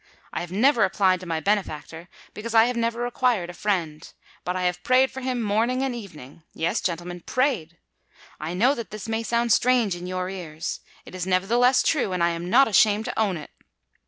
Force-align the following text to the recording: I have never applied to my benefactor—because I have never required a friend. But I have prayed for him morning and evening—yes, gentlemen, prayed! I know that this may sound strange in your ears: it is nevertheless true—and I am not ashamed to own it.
I 0.33 0.41
have 0.41 0.51
never 0.51 0.83
applied 0.83 1.19
to 1.19 1.27
my 1.27 1.39
benefactor—because 1.39 2.55
I 2.55 2.65
have 2.65 2.75
never 2.75 3.01
required 3.01 3.51
a 3.51 3.53
friend. 3.53 4.11
But 4.43 4.55
I 4.55 4.63
have 4.63 4.81
prayed 4.81 5.11
for 5.11 5.21
him 5.21 5.43
morning 5.43 5.83
and 5.83 5.93
evening—yes, 5.93 6.81
gentlemen, 6.81 7.21
prayed! 7.21 7.77
I 8.39 8.55
know 8.55 8.73
that 8.73 8.89
this 8.89 9.07
may 9.07 9.21
sound 9.21 9.51
strange 9.53 9.95
in 9.95 10.07
your 10.07 10.27
ears: 10.27 10.79
it 11.05 11.13
is 11.13 11.27
nevertheless 11.27 11.83
true—and 11.83 12.23
I 12.23 12.31
am 12.31 12.49
not 12.49 12.67
ashamed 12.67 13.05
to 13.05 13.19
own 13.19 13.37
it. 13.37 13.51